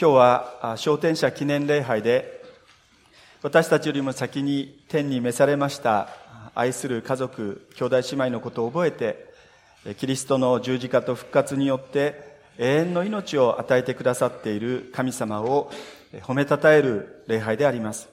[0.00, 2.40] 今日は昇天者記念礼拝で
[3.42, 6.10] 私たちよりも先に天に召されました
[6.54, 9.26] 愛する家族、兄弟姉妹のことを覚えて
[9.96, 15.68] キリストの十字架と復活によって永遠の命を与えてくださっている神様を
[16.22, 18.08] 褒めたたえる礼拝であります。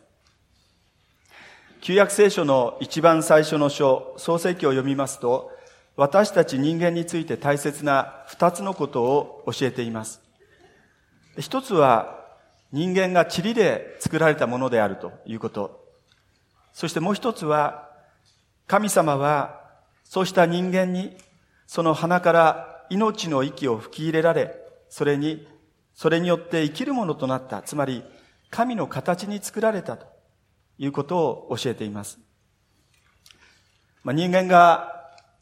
[1.82, 5.52] 旧約聖書の一番最初の書、創世記を読みますと、
[5.98, 10.25] 私たち人間について大切な二つのことを教えています。
[11.38, 12.26] 一つは
[12.72, 15.86] 人間が塵で作られたものであるということ。
[16.74, 17.90] そしてもう一つは
[18.68, 19.62] 神様は
[20.04, 21.16] そうした人間に
[21.68, 24.56] その鼻から命の息を吹き入れられ、
[24.90, 25.48] それに、
[25.94, 27.62] それによって生きるものとなった。
[27.62, 28.04] つまり
[28.50, 30.06] 神の形に作られたと
[30.78, 31.18] いうこと
[31.50, 32.20] を教えています。
[34.04, 34.94] まあ、人間が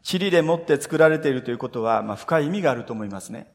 [0.10, 3.52] 塵でもって作られているということは、まあ、深い意味があると思いますね。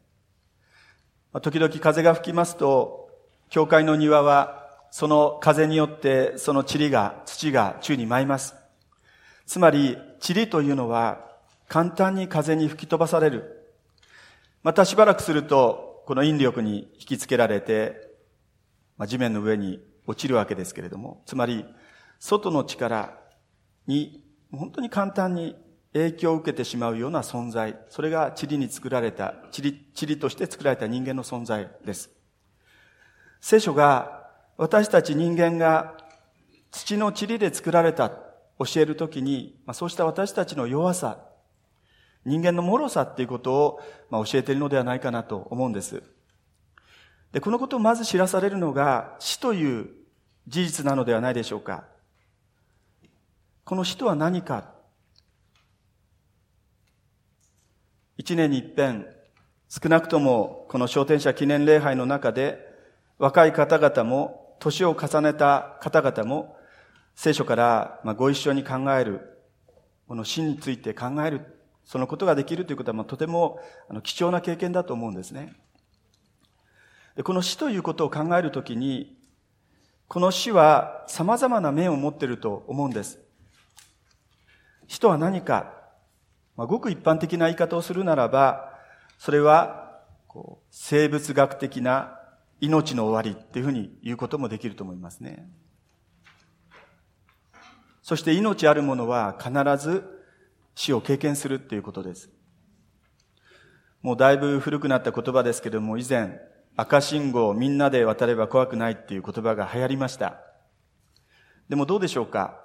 [1.34, 3.10] 時々風が吹きますと、
[3.50, 8.54] 教会の庭は、その風によってその塵が、土が宙に舞います。
[9.46, 11.26] つまり、塵というのは、
[11.68, 13.74] 簡単に風に吹き飛ばされる。
[14.62, 18.08] またしばらくすると、この引力に引きつけられて、
[18.96, 21.66] まあ、地面の上に落ちるわけですけれども、つまり、
[22.18, 23.18] 外の力
[23.86, 25.56] に、本当に簡単に
[25.98, 27.78] 影響を受けてしまうような存在。
[27.88, 32.10] それが塵に作られた、塵、塵として作られた人間の存在です。
[33.40, 35.96] 聖書が私たち人間が
[36.70, 38.10] 土の塵で作られた
[38.58, 41.18] 教えるときに、まあ、そうした私たちの弱さ、
[42.24, 46.02] 人間の脆さっていうことを、まあ、教えているのではないかなと思うんです。
[47.32, 49.88] で、このことをまず知らされるのが死という
[50.46, 51.84] 事実なのではないでしょうか。
[53.64, 54.77] この死とは何か
[58.18, 59.06] 一年に一遍、
[59.68, 62.58] 少なくともこの昇天者記念礼拝の中で、
[63.16, 66.56] 若い方々も、年を重ねた方々も、
[67.14, 69.38] 聖書からご一緒に考える、
[70.08, 73.60] この死について考える、そのことができるということはとても
[74.02, 75.54] 貴重な経験だと思うんですね。
[77.22, 79.16] この死ということを考えるときに、
[80.08, 83.20] この死は様々な面を持っていると思うんです。
[84.88, 85.77] 死とは何か
[86.58, 88.74] まあ、ごく一般的な言い方をするならば、
[89.16, 92.18] それは、こう、生物学的な
[92.60, 95.48] 命の終わりっていうふうに言うこともできると思いますね。
[98.02, 100.02] そして命あるものは必ず
[100.74, 102.28] 死を経験するっていうことです。
[104.02, 106.40] もうだいぶ古くなった言葉ですけれども、以前、
[106.76, 110.40] 赤信号みんなで渡れば怖くないっていう言葉が流行りました。
[111.68, 112.58] でもどうでしょうか？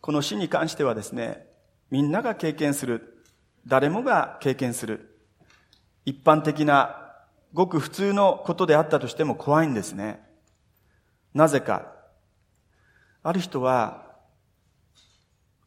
[0.00, 1.52] この死に関してはですね、
[1.94, 3.22] みんなが経験する。
[3.68, 5.16] 誰もが経験する。
[6.04, 7.14] 一般的な、
[7.52, 10.20] ごく普通のことであったとしても怖いんですね。
[11.34, 11.92] なぜか。
[13.22, 14.10] ある人は、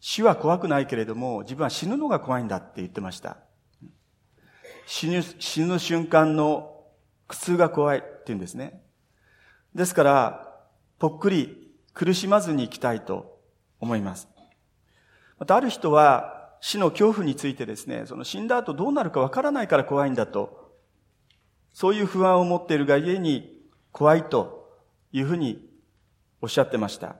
[0.01, 3.37] 死は怖くないけれども、自分は死ぬのが怖いんだって言ってました。
[4.85, 6.83] 死ぬ、死ぬ瞬間の
[7.29, 8.83] 苦痛が怖いって言うんですね。
[9.73, 10.59] ですから、
[10.99, 13.39] ぽっくり苦しまずに生きたいと
[13.79, 14.27] 思います。
[15.39, 20.71] またある人は死の恐怖についてですね、その死んだ後どうなるかわからないから怖いんだと、
[21.73, 23.61] そういう不安を持っているがゆえに
[23.91, 24.75] 怖いと
[25.11, 25.69] いうふうに
[26.41, 27.15] おっしゃってました。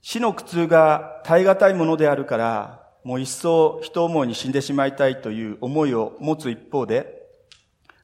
[0.00, 7.22] 死の苦痛が耐え難いものであるから、もう一層人思いに死んでしまいたいという思いを持つ一方で、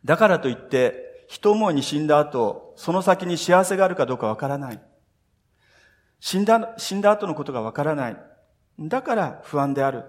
[0.04, 4.80] だからといって人思いに死んだ後、その先に幸せがあるかどうかわからない。
[6.20, 8.16] 死んだ、死んだ後のことがわからない。
[8.78, 10.04] だから不安である。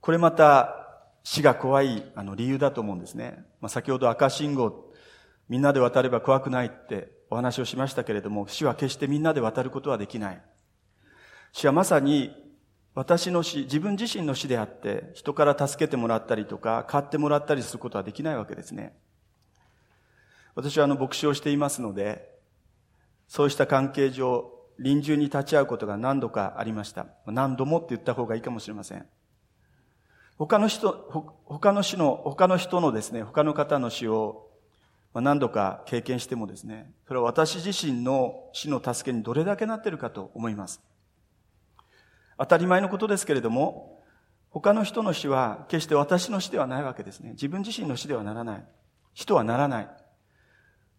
[0.00, 0.74] これまた
[1.24, 3.44] 死が怖いあの理由だと思うんですね。
[3.60, 4.92] まあ、先ほど赤信号、
[5.48, 10.42] みんなで渡れば怖くないってお話をしましたけれども、死は決してみんなで渡ることはできない。
[11.52, 12.34] 死はまさに
[12.94, 18.98] 私の死、自分自身の死であって、人から助けてもらったりとか、買ってもらったりすることはできないわけですね。
[20.54, 22.37] 私はあの牧師をしていますので、
[23.28, 27.06] そうした関係上、臨終に立ち会うことが何度かありました。
[27.26, 29.06] 何度もって言った方がいいかもしれません。
[30.38, 30.92] 他の人、
[31.44, 34.48] 他の死の、他の人のですね、他の方の死を
[35.14, 40.80] 何度か経験してもですね、それは私自身の死の助けにどれだけなっているかと思います。
[42.38, 44.00] 当たり前のことですけれども、
[44.50, 47.32] 他の人の死は決して私の死ではないわけですね。
[47.32, 48.64] 自分自身の死ではならない。
[49.12, 49.88] 死とはならない。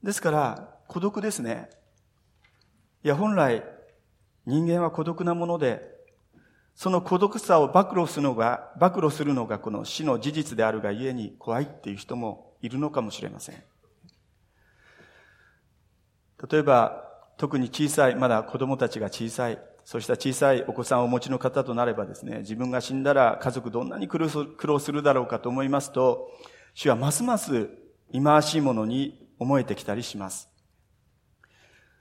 [0.04, 1.70] ですから、孤独ですね。
[3.04, 3.63] いや、本来、
[4.46, 5.81] 人間は孤独なもので、
[6.75, 13.56] その孤独さを暴露するのが、暴露するのがこの死の事実であるがゆえに怖いっていう人もいるのかもしれません。
[16.50, 17.06] 例えば、
[17.38, 26.30] 特に小さい、まだ子供たちが小さい、そうした小さいお子さんをお持ちの方となればですね、自分が死んだら家族どんなに苦労するだろうかと思いますと、
[26.74, 27.69] 主はますます
[28.12, 30.50] 忌まわしいものに思えてきたりします。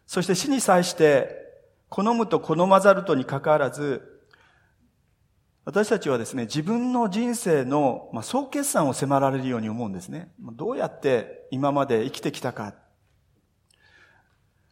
[0.08, 1.36] そして死に際して、
[1.90, 4.24] 好むと好まざるとにかかわらず、
[5.66, 10.32] 私たちはですね、自分の人生の、総決算を迫られるように思うんですね。
[10.38, 12.74] どうやって今まで生きてきたか。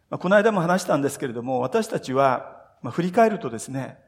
[0.09, 3.99] この間も話したんですけれども、私たちは、振り返るとですね、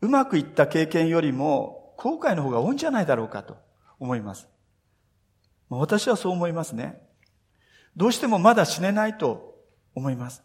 [0.00, 3.56] うまくいった経験よりも、後悔の方が多いんじゃないだろうかと
[4.00, 4.48] 思います。
[5.68, 7.00] 私はそう思いますね。
[7.96, 9.54] どうしてもまだ死ねないと
[9.94, 10.42] 思います。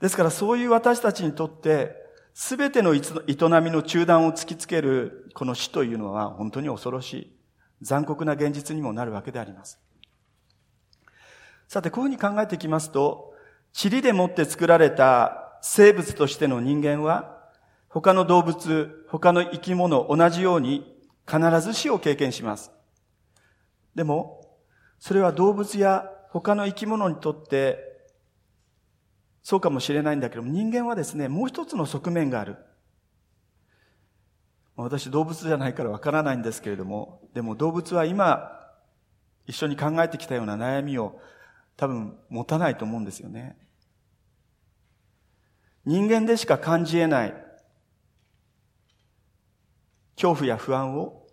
[0.00, 1.94] ですからそういう私たちにとって、
[2.32, 7.36] すべての営みの中断を突きつけるこの死というのは本当に恐ろしい、
[7.82, 9.78] 残酷な現実にもなるわけであります。
[11.68, 13.34] さて、こういうふうに考えていきますと、
[13.80, 17.38] 塵でもって作られた生物としての人間は、
[17.88, 20.96] 他の動物、他の生き物、同じように
[21.28, 22.72] 必ず死を経験します。
[23.94, 24.40] でも、
[24.98, 27.89] それは動物や他の生き物にとって
[29.42, 32.56] そうかもしれないんだけども、人間はですね、もう一つの側面がある。
[34.76, 38.58] 私動物じゃないからわからないんですけれども、でも動物は今、
[39.46, 41.20] 一緒に考えてきたような悩みを
[41.76, 43.56] 多分持たないと思うんですよね。
[45.84, 47.34] 人間でしか感じ得ない
[50.14, 51.26] 恐怖や不安を、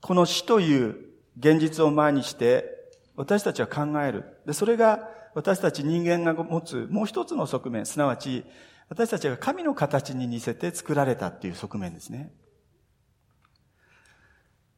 [0.00, 0.96] この死という
[1.38, 2.70] 現実を前にして、
[3.16, 4.40] 私たちは考える。
[4.46, 8.44] で、それが私たち人間が持つもう一つの側面、すなわち、
[8.88, 12.32] 私たちが神の形に似せて作られたっていう側面ですね。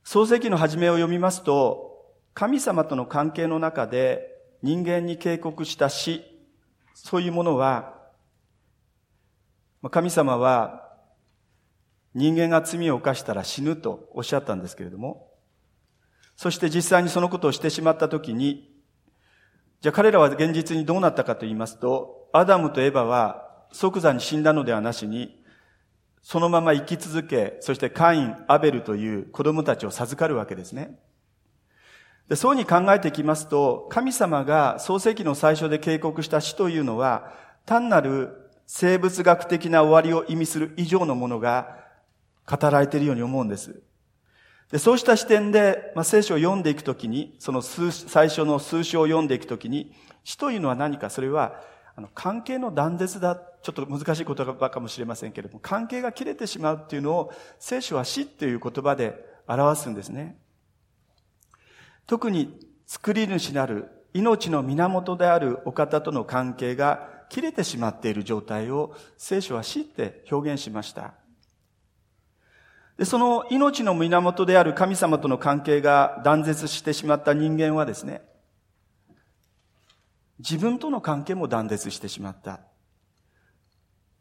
[0.04, 4.28] 創世記の始めを読みますと、神様との関係の中で
[4.62, 6.22] 人間に警告した死、
[6.94, 7.94] そういうものは、
[9.90, 10.86] 神様は
[12.14, 15.28] 人間が罪を犯したら死ぬとおっしゃったんですけれども、
[16.36, 18.75] そして実際にそのことをしてしまったときに、
[19.86, 25.40] じゃあ彼らは現実にどうなったかと言いますと、アダムとエバは即座に死んだのではなしに、
[26.22, 30.98] そのまま生き続け、そしてカイン、アベルという子供たちを授かるわけですね。
[32.26, 37.32] でそうに考えていきますと、神様が創世記の最初で警告した死というのは、
[37.64, 41.78] 単なる生物学的な終わりを意味する以上のものが
[42.44, 43.80] 語られているように思うんです。
[44.70, 49.92] で、そうした視点で、まあ、聖書を読んでいくときに、その数、最初の数章を読んでいくときに、
[50.24, 51.60] 死というのは何か、それは、
[51.94, 53.40] あの、関係の断絶だ。
[53.62, 60.36] ちょっと難しい言葉かもしれませんけれども、関係が切れてしまうっていうのを、聖書は死っていう言葉で表すんですね。
[62.06, 71.14] 特に、作り主なる命の源であるお方との関係が切れてしまっている状態を聖書は死って表現しました。
[72.98, 78.22] で、その命の源である神様との関係が断絶してしまった人間はですね、
[80.38, 82.60] 自分との関係も断絶してしまった。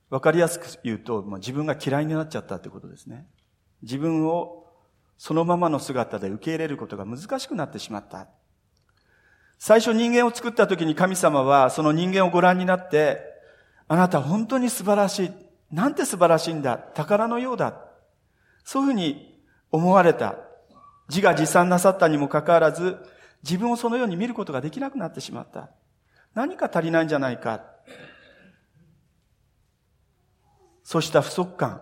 [0.09, 3.27] わかりやすく言うと、まあ、自分が嫌いになっちゃったってことですね。
[3.81, 4.65] 自分を
[5.17, 8.27] そのままの姿で受け入れることが難しくなってしまった。
[9.57, 13.21] 最初人間を作った時に神様はその人間をご覧になって、
[13.87, 15.31] あなた本当に素晴らしい。
[15.71, 16.77] なんて素晴らしいんだ。
[16.77, 17.84] 宝のようだ。
[18.65, 19.39] そういうふうに
[19.71, 20.35] 思われた。
[21.07, 22.97] 自画自賛なさったにもかかわらず、
[23.43, 25.69] 自分をそのように見ることができなくなってしまった。
[26.33, 27.63] 何か足りないんじゃないか。
[30.83, 31.81] そうした不足感。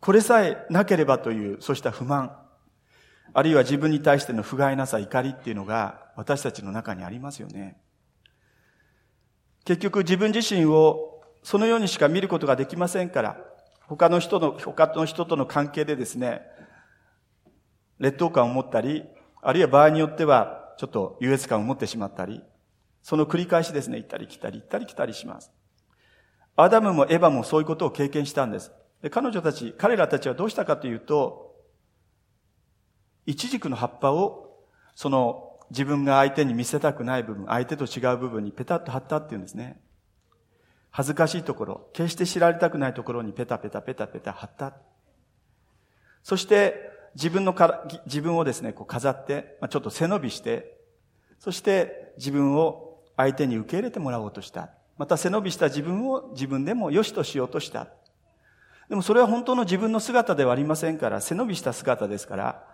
[0.00, 2.36] これさえなければという、そうした不満。
[3.32, 7.80] あるいは自分に対しての不甲斐なさ、怒りっていうのが私たちの中にありますよね。
[9.64, 13.51] 結局自分自身をそのようにしか見ることができませんから、
[13.88, 16.42] 他の人の、他の人との関係でですね、
[17.98, 19.04] 劣等感を持ったり、
[19.42, 22.42] あるいは場合によっては、ちょっと優越感を持ってしまったり、
[23.02, 25.52] その繰り返しですね、行ったり来たり、行ったり来たりします。
[26.56, 28.72] アダムもエヴァもそういうことを経験したんです。
[29.02, 31.56] で彼女たち、彼らたちはどうしたかというと、
[33.26, 39.81] 一軸の葉っぱを、その自分が相手に見せたくない部分、相手と違う部分にペタッと貼ったっていうんですね。
[40.92, 44.74] 恥ずかしいところ、決して知られたくないところにペタペタペタペタ貼った。
[46.22, 50.78] そして、自分のから、自分をですね、こう飾って、まあ、ちょっと背伸びして、
[51.38, 54.70] そして自分を相手に受け入れてもらおうとした。
[54.96, 57.88] また背伸びした自分を自分でも良しとしようとした。
[58.88, 62.64] でもそれは本当の自分の姿ではありませんから、背伸びした姿ですから、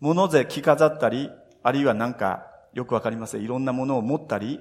[0.00, 1.30] 物で着飾ったり、
[1.62, 3.42] あるいはなんかよくわかりません。
[3.42, 4.60] いろんなものを持ったり、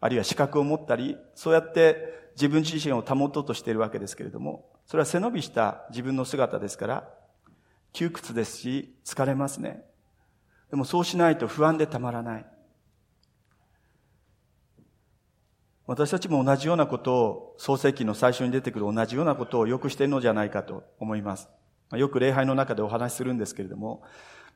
[0.00, 7.08] あるいは資格を持ったり、そうやって自分自身を保とうとしているわけですけれども、それは背伸びした自分の姿ですから、
[7.92, 9.84] 窮屈ですし、疲れますね。
[10.70, 12.46] でもそうしないと不安でたまらない。
[15.86, 21.50] 私たちも同じようなことを、創世記の最初に出てくる同じようなことをよくしているのじゃないかと思います。
[21.92, 24.02] よく礼拝の中でお話しするんですけれども、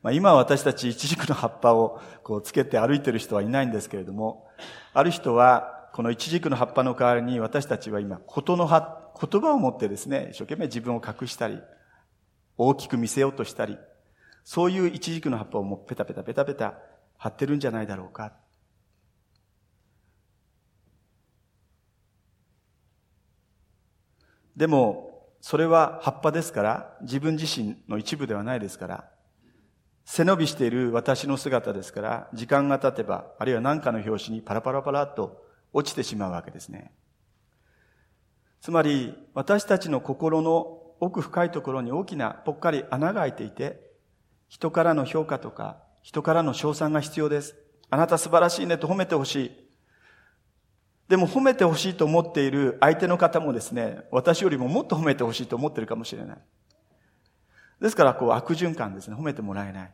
[0.01, 4.47] まあ、今私たち一軸の葉っぱをこうつけて歩いている人はいないんですけれども、
[4.93, 11.61] ある人はこの一軸の葉っぱの代わりに私たちは今、言の葉、言葉を持ってですね、一生懸命自分を隠したり、
[12.57, 13.77] 大きく見せようとしたり、
[14.43, 16.73] そういう一軸の葉っぱをもうペタペタペタペタ
[17.17, 18.33] 貼ってるんじゃないだろうか。
[24.57, 29.09] でも、それは葉っぱですから、自分自身の一部ではないですから、
[30.03, 35.44] 背伸びしている私の姿ですから、時間が経てば、あるいは何かの拍子にパラパラパラっと
[35.75, 36.89] 落ちてしまうわけですね。
[38.61, 43.91] つまり、私たちの心の奥深いところに大きなぽっかり穴が開いていて、
[44.47, 47.55] 人からの評価とか、人からの称賛が必要です。
[47.89, 49.51] あなた素晴らしいねと褒めてほしい。
[51.09, 56.37] でも褒めてほしいと思っている相手の方もですね、私よりももっと褒めてほしいと思ってるかもしれない。
[57.81, 59.15] ですから、こう悪循環ですね。
[59.17, 59.93] 褒めてもらえない。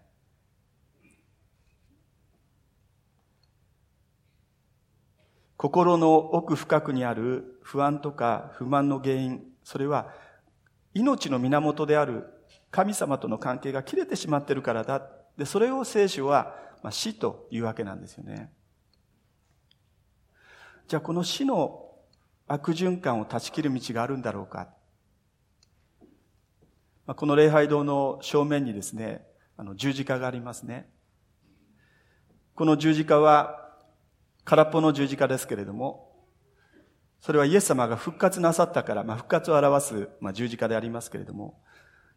[5.62, 10.12] 心の奥深くにある不安とか不満の原因、それは
[10.96, 12.26] 命の源である
[12.72, 15.08] 神様との関係が切れてしまっているからだ。
[15.38, 18.52] で、それを聖書は、まあ、死というわけなんですよね。
[20.88, 21.92] じゃあこの死の
[22.48, 24.70] 悪循環を断ち切る道があるんだろうか
[27.06, 27.14] ま。
[27.14, 29.28] この礼拝堂の正面にですね、
[29.58, 30.90] あの十字架がありますね。
[32.56, 33.61] この十字架は
[34.44, 36.12] 空っぽの十字架ですけれども、
[37.20, 41.62] それはイエス様が復活なさったから、まあ、復活を表す、まあ、十字架でありますけれども、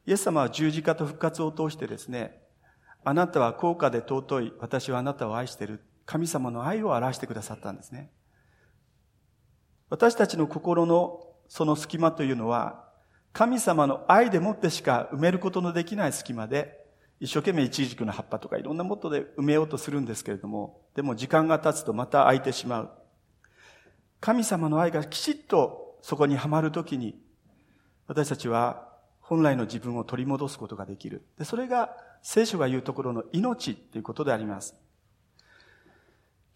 [0.06, 2.40] イエス様は十字架と復活を通してですね、
[3.04, 8.10] あなたは高価で尊い、私はあなたを愛している、神様の愛を表してくださったんですね。
[9.90, 12.88] 私たちの心のその隙間というのは、
[13.32, 16.83] 神様の愛でもってしか埋めることのできない隙間で、
[17.20, 22.90] 一生懸命一軸の葉っぱとかいろんなもとで埋めようとするんですけれども、でも時間が経つとまた開いてしまう。
[24.20, 27.20] 神様の愛がきちっとそこにはまるときに、
[28.06, 28.88] 私たちは
[29.20, 31.26] 本来の自分を取り戻すことができる。
[31.38, 34.74] で、それが聖書が言うところの命ということであります。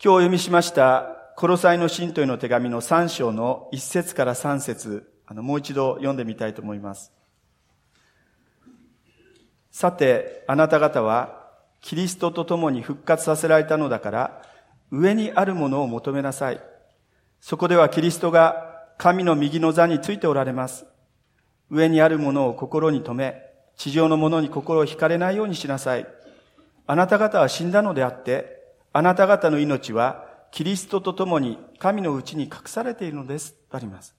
[0.02, 7.12] 今日お読みしました、コロサイの信徒への手紙の3章の1節から3節あの、もう一度読んでみたいと思います。
[9.78, 14.42] さて、あなた方は、キリストと共に復活させられたのだから、
[14.90, 16.60] 上にあるものを求めなさい。
[17.40, 20.84] そこではキリストが神の右の座についておられます。
[21.70, 23.40] 上にあるものを心に留め、
[23.76, 26.08] 地上のものに心を惹かれないようにしなさい。
[26.88, 28.60] あなた方は死んだのであって、
[28.92, 33.54] あなた方の命はキリストと共に神のうちに隠されているのです。
[33.70, 34.17] とあります。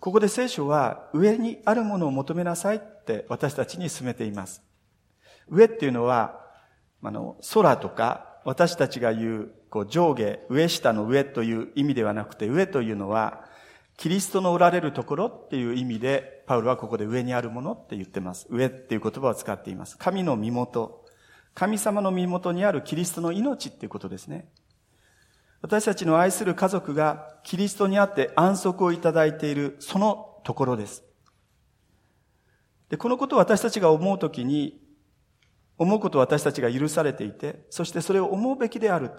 [0.00, 4.62] ここで聖書は上にあるものを求めなさいって私たちに進めています。
[5.48, 6.40] 上っていうのは、
[7.02, 13.44] あの、空とか私たちが言うこう上下、上下の上という意味ではなくて、上というのは、
[13.96, 18.46] キリストのおられるところっていう意味で、パウロはここで上にあるものって言ってます。
[18.48, 19.98] 上っていう言葉を使っています。
[19.98, 21.04] 神の身元。
[21.54, 24.48] 神様の身元にあるキリストの命っていうことですね。
[25.60, 31.02] 私たちの愛する家族がキリストにあって安息をいただいているそのところです。
[32.88, 34.80] で、このことを私たちが思うときに、
[35.76, 39.10] 思うことを私たちが許されていて、そしてそれを思うべきである。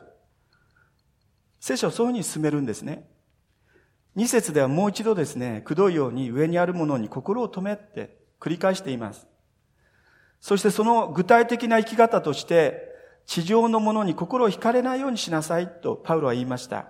[1.59, 3.07] 聖書はそういうふうに進めるんですね。
[4.15, 9.27] 二節ではもう一度ですね、くどいように上にあるものに心を止めって繰り返しています。
[10.41, 12.88] そしてその具体的な生き方として、
[13.29, 16.87] 地上のものに心を惹かれないようにしなさいとパウロは言いました。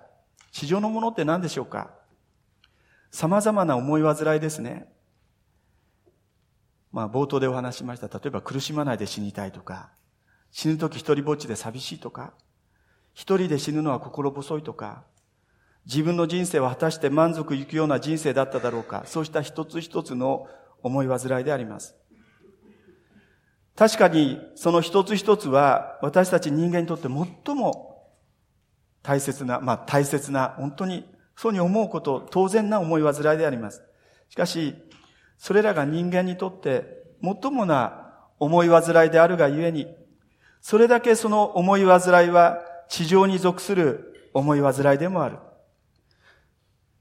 [0.53, 1.91] 地上のものって何でしょうか？
[3.11, 4.87] 様々な思い煩いですね。
[6.93, 8.07] まあ冒頭でお話しました。
[8.07, 9.89] 例えば苦しまないで死にたいとか、
[10.49, 12.31] 死ぬ時一人ぼっちで寂しいとか、
[13.13, 15.03] 一人で死ぬのは心細いとか、
[15.85, 20.47] 自分の人生は果たして満足いくような人生だっただろうか、そうした一つ一つの
[20.83, 21.97] 思い煩いであります。
[23.75, 27.07] 確かにその一つ一つは私たち人間にとって
[27.45, 27.89] 最も
[29.01, 33.81] 大切な、まあ大切な、本当にそうに思うこと、当然な思い煩いであります。
[34.29, 34.75] しかし、
[35.37, 39.87] それらが人間にとって最もな思い煩いであるがゆえに、
[40.61, 42.59] それだけその思い煩いは
[42.89, 45.37] 地上に属する思い煩いでもある。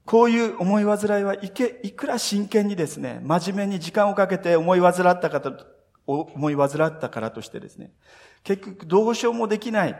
[0.05, 5.53] こういう思い煩いはいけ、いくら真剣にですね、真面目に時間をかけて思い煩ったかと、
[6.09, 7.91] 思い煩ったからとしてですね、
[8.43, 9.95] 結局どうしようもできない、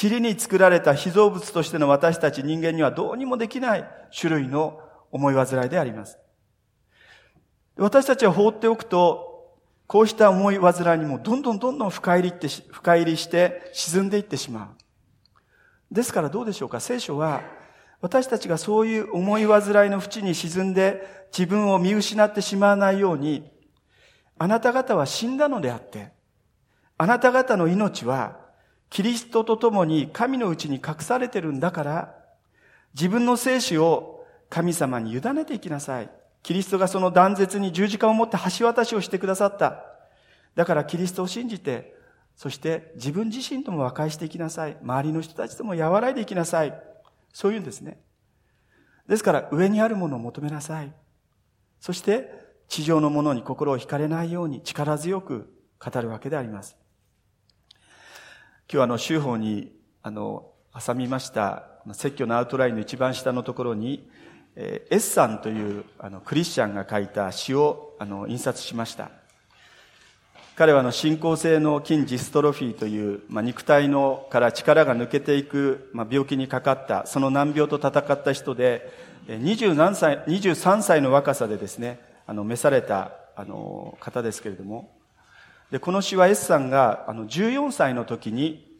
[0.00, 3.84] 塵に作られた被造物としての私たち人間にはどうにもできない
[4.16, 4.80] 種類の
[5.10, 6.18] 思い煩いであります。
[7.76, 9.28] 私たちは放っておくと、
[9.86, 14.74] こうした思い煩いにもどんどんどんどん深入りって、深入りして沈んでいってしま
[15.90, 15.94] う。
[15.94, 16.80] ですからどうでしょうか？
[16.80, 17.42] 聖書は、
[18.00, 23.51] 私たちがそういう思い煩いの淵に沈んで自分を見失ってしまわないように、
[24.42, 26.10] あなた方は死んだのであって、
[26.98, 28.40] あなた方の命は
[28.90, 32.16] キリストと共に神のうちに隠されてるんだから、
[32.92, 36.10] 自分の生死を神様に委ねていきなさい。
[36.42, 39.84] キリストがその断絶に十字架を持って橋渡しをしてくださった。
[40.56, 41.94] だからキリストを信じて、
[42.34, 44.76] そして自分自身とも和解していきなさい。
[44.82, 46.76] 周りの人たちとも和らいでいきなさい。
[47.32, 48.00] そういうんですね。
[49.06, 50.92] ですから上にあるものを求めなさい。
[51.78, 52.41] そして
[52.72, 56.74] 地上のものに心を惹かれないように力強く語るわけであります。
[58.66, 59.70] 今日はあの、修法に、
[60.02, 64.08] あの、挟みました、説教のアウトラインの一番下のところに、
[64.56, 69.10] えー、エッサンというあのクリスチャンが書いた詩をあの印刷しました。
[70.56, 78.90] 彼はあの進行性の筋ジストロフィーという、まあ、肉体のから力が抜けていく、まあ、病気にかかった、その難病と戦った人で、
[79.26, 84.96] 20何歳、23歳の若さでですね、あの召されたあの方ですけれども、
[85.70, 88.70] で、この詩は S さんが、あの、14歳の時に、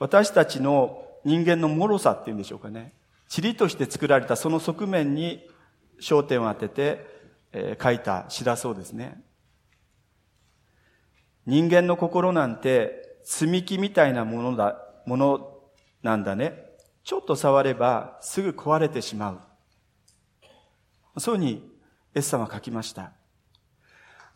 [0.00, 2.92] 私たちの人間の脆さっていうんでしょうかね。
[3.34, 5.46] 塵として作られたその側面に
[6.00, 7.06] 焦点を当てて、
[7.52, 9.22] えー、書いた詩だそうですね。
[11.46, 15.60] 人間の心なんて積み木みたいなものだ、もの
[16.02, 16.64] なんだね。
[17.04, 19.30] ちょっと触ればすぐ壊れてしま
[21.14, 21.20] う。
[21.20, 21.77] そういうふうに
[22.18, 23.12] S さんは書きました。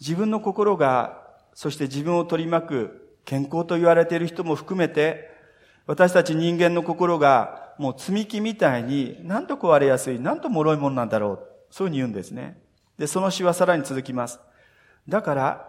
[0.01, 1.23] 自分の心が
[1.55, 5.31] そして自分を取り巻く健康と言われている人も含めて、
[5.87, 11.49] 私たち人間の心がもう積み木みたいになんと壊れやすい、なんと脆いものなんだろう。
[11.71, 12.61] そういうふうに言うんですね。
[12.99, 14.40] で、その詩はさらに続きます。
[15.09, 15.68] だから、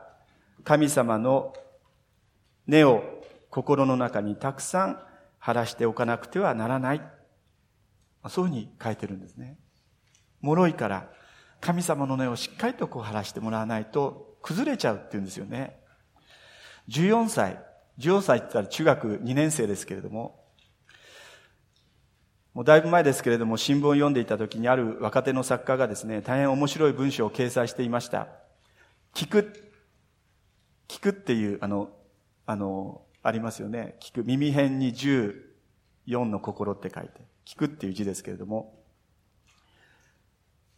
[0.64, 1.54] 神様の
[2.68, 3.04] 根を
[3.50, 5.00] 心の中にたくさん
[5.40, 7.02] 晴らしておかなくてはならない。
[8.30, 9.58] そういうふうに書いてるんですね。
[10.42, 11.10] 脆いから、
[11.64, 15.80] 神様の根をしっかりとこう晴らしてもらわないと崩れちゃうって言うんですよね。
[16.90, 17.58] 14歳、
[18.00, 20.44] 14歳って言ったら中学2年生ですけれども、
[22.54, 28.28] もうだいぶ前ですけれども、新聞を読んでいた時にある若手の作家がですね、大変面白い文章を掲載していました。
[29.16, 29.72] 聞く、
[30.90, 31.92] 聞くっていう、あの、
[32.46, 33.96] あの、ありますよね。
[34.02, 35.34] 聞く、耳辺に14
[36.26, 38.83] の心って書いて、聞くっていう字ですけれども、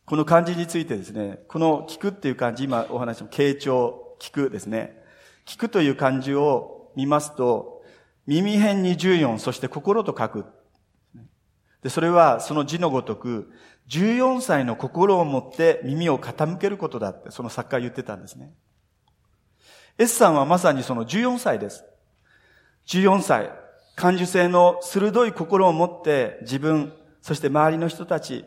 [0.06, 5.02] この漢字についてですね、この聞くっていう漢字、今お話の傾聴、聞くですね。
[5.48, 7.84] 聞くという漢字を見ますと、
[8.28, 10.46] 耳辺に14、そして心と書く。
[11.82, 13.52] で、それはその字のごとく、
[13.90, 18.54] 14歳の心を持って耳を傾けることだって、その作家は言ってたんですね。
[19.98, 21.84] S さんはまさにその14歳です。
[22.88, 23.52] 14歳、
[23.96, 28.46] 感受性の鋭い心を持って自分、そして周りの人たち、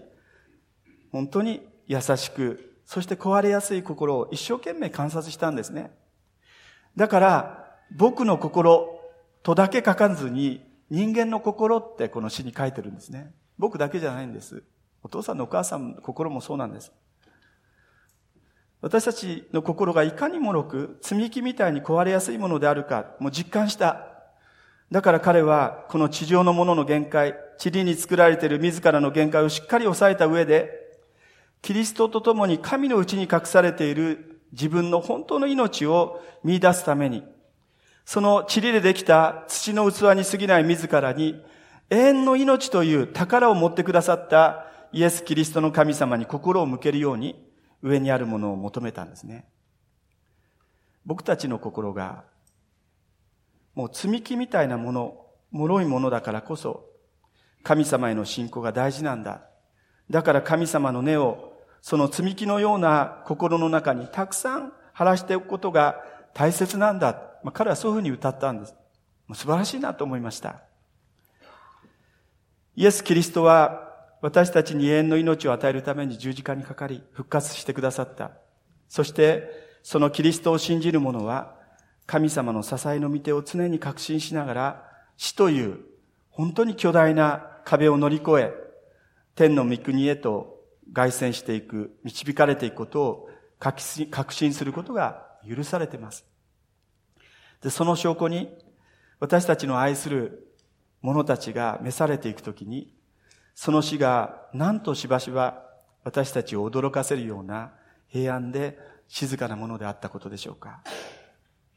[1.13, 5.91] 本当に優しく、そして壊れやすい心を一生懸命観察したんですね。
[6.97, 9.01] だから、僕の心
[9.43, 13.33] とだけ書かずに、人間の心ってこの詩に書いてるんですね。
[13.59, 14.63] 僕だけじゃないんです。
[15.03, 16.93] お父さんのお母さんの心もそうなんです。
[18.81, 24.07] 私たちの心がいかにもろく、積み木みたいに壊れやすいものであるか、もう実感した。
[24.91, 30.88] だから彼は、この地上のものの限界、塵に作られている自らの限界をしっかり抑えた上で、
[31.63, 37.25] キリストと共に神のうちに隠されている自分の本当の命を見出すために、
[38.05, 41.43] その塵でできた土の器に過ぎない自らに、
[41.91, 47.47] 永遠の命という宝を持ってくださったイエス・キリストの神様に心を向けるように、
[47.83, 49.47] 上にあるものを求めたんですね。
[51.05, 52.25] 僕たちの心が、
[53.75, 56.87] もう積み木みたいなもの、脆いものだからこそ、
[57.63, 59.43] 神様への信仰が大事なんだ。
[60.11, 61.48] だから神様の根を
[61.81, 66.03] その積み木のような心の中にたくさん晴らしておくことが
[66.35, 67.23] 大切なんだ。
[67.43, 68.75] まあ、彼はそういうふうに歌ったんです。
[69.35, 70.57] 素晴らしいなと思いました。
[72.77, 73.89] イエス・キリストは
[74.21, 78.33] 私たちに永遠の命を与えるために十字架にかかり復活してくださった。
[78.89, 79.51] そして
[79.83, 81.57] そのキリストを信じる者は
[82.07, 84.85] 神様の支えの御手を常に確信しながら、
[85.19, 85.81] 死という
[86.31, 88.53] 本当に巨大な壁を乗り越え、
[89.35, 90.58] 天の御国へと
[90.93, 93.81] 凱旋していく、導かれていくことを確
[94.33, 96.25] 信することが許されています。
[97.63, 98.49] で、その証拠に、
[99.21, 100.55] 私たちの愛する
[101.03, 102.95] 者たちが召されていくときに、
[103.55, 105.65] その死がなんとしばしば
[106.05, 107.73] 私たちを驚かせるような
[108.07, 110.83] 平安で静かなものであったことでしょうか。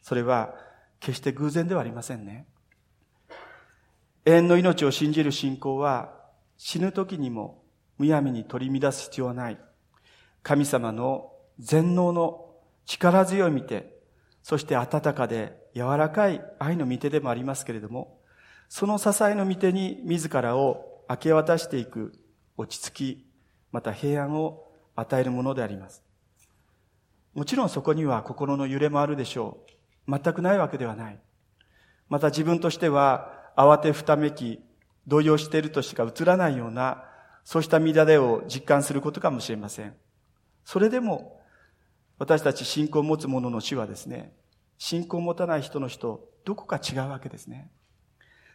[0.04, 0.54] それは
[1.00, 2.46] 決して偶然ではありませんね。
[4.26, 6.14] 永遠の命を信じる信仰は
[6.58, 7.61] 死ぬ時にも
[8.02, 9.60] むやみに取り乱す必要はない。
[10.42, 12.56] 神様の全能の
[12.88, 14.02] 力強い見て、
[14.42, 18.20] そして温かで柔らかい愛の御手でもありますけれども、
[18.70, 22.14] その支えの御手に自らを明け渡していく
[22.58, 23.26] 落ち着き、
[23.72, 26.04] また平安を与えるものであります。
[27.36, 29.60] もちろんそこには心の揺れもあるでしょ
[30.08, 30.12] う。
[30.12, 31.20] 全くないわけではない。
[32.10, 34.60] また自分としては慌てふためき、
[35.06, 37.11] 動揺しているとしか映らないような、
[37.44, 39.94] そうした乱れを実感することかもしれません。
[40.64, 41.42] それでも、
[42.18, 44.34] 私たち信仰を持つ者の死はですね、
[44.78, 47.72] 信仰を持たない人の人、どこか違うわけですね。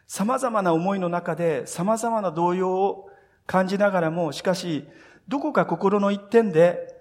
[0.07, 3.11] 様々な思いの中で様々な動揺を
[3.47, 4.87] 感じながらも、しかし、
[5.29, 6.95] どこか心の一点で、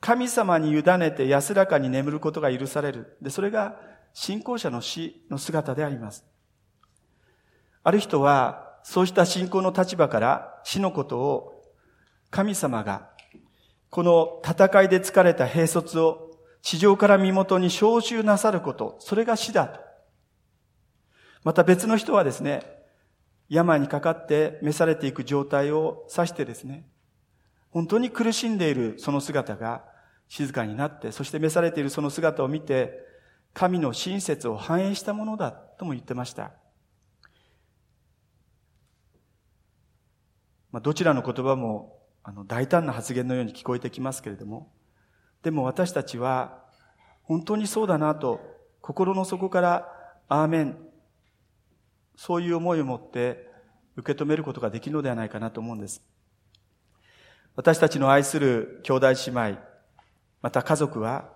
[0.00, 3.16] 神様に委ねて安らかに眠ることが許される。
[3.22, 3.80] で、それが
[4.14, 6.24] 信仰者の死の姿であります。
[7.84, 11.62] ある人は、そうした信仰の立場から死のことを
[12.30, 13.10] 神様が
[13.90, 16.30] この戦いで疲れた兵卒を
[16.62, 19.80] 地上から身元に召集なさること、それが死だと。
[21.44, 22.62] また別の人はですね、
[23.48, 26.86] 病にかかって召されていく状態を指してですね、
[27.70, 29.84] 本当に苦しんでいるその姿が
[30.28, 32.94] 静かになって、そして召されているその姿を見て、
[33.52, 36.52] 神の親切を反映したものだとも言ってました。
[40.72, 44.72] まあ、どちらの言葉もあの大胆な発言のように聞こえてきますけれども、
[45.42, 46.64] でも私たちは
[47.22, 48.40] 本当にそうだなと
[48.80, 49.88] 心の底から
[50.28, 50.78] アーメン、
[52.16, 53.50] そういう思いを持って
[53.96, 56.02] 受け止めることができるのではないかなと思うんです。
[57.54, 59.58] 私たちの愛する兄弟姉妹、
[60.40, 61.30] また家族は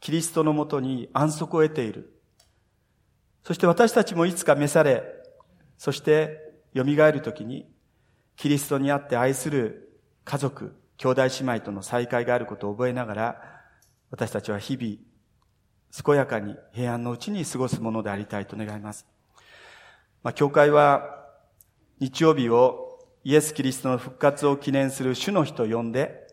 [0.00, 2.20] キリストのもとに安息を得ている。
[3.44, 5.04] そして私たちもいつか召され、
[5.78, 7.70] そして蘇るときに
[8.36, 13.42] キリストにあって愛する家族、兄弟姉妹との再会があることを覚えながら、
[14.10, 14.96] 私たちは日々、
[16.04, 19.06] 健やかに平安のうちに過ごすものでありたいと願います。
[20.22, 21.26] まあ、教会は
[21.98, 26.26] 日曜日をイエス・キリストの復活を記念する主の日と呼んで、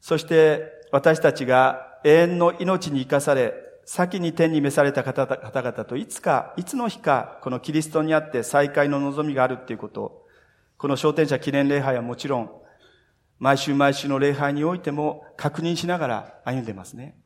[0.00, 10.26] そして私たちが永遠の命に生かされ、先に天に召された方々といつか、いつの日か、このキリストにあって再会の望みがあるっていうことを、
[10.80, 12.50] この昇天者記念礼拝はもちろん、
[13.38, 17.18] 毎週毎週の礼拝においても確認しながら歩んでますね。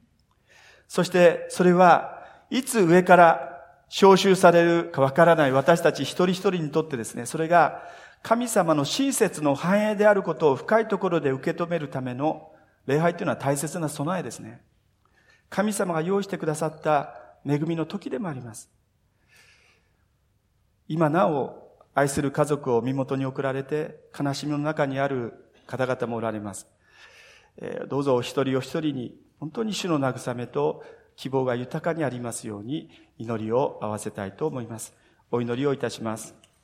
[0.89, 7.85] そしてそれはいつ上から召集されるかわからない私たち一人一人にとってですね、それが
[8.25, 12.51] 神様の親切の繁栄であることを深いところで受け止めるための
[12.87, 14.63] 礼拝というのは大切な備えですね。
[15.49, 17.15] 神様が用意してくださった
[17.47, 18.69] 恵みの時でもあります。
[20.89, 21.64] 今なお
[21.95, 25.33] 愛する家族を身元に送られて悲しみの中にある
[25.67, 26.67] 方々もおられます。
[27.89, 30.85] どうぞお一人お一人に本当に主の慰めと
[31.17, 34.93] 希望が豊かにありますように祈りを合わせたいと思います。
[35.31, 36.44] お祈りをいたします。